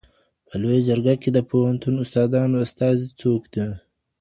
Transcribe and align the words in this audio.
په 0.47 0.53
لویه 0.61 0.81
جرګه 0.87 1.13
کي 1.21 1.29
د 1.33 1.37
پوهنتون 1.49 1.95
استادانو 2.03 2.57
استازي 2.65 3.07
څوک 3.21 3.41
دي؟ 3.53 3.67